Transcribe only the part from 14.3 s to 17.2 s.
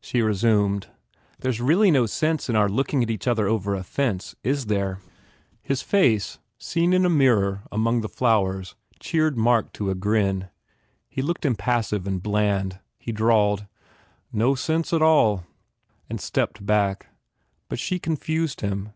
"No sense at all," and stepped back.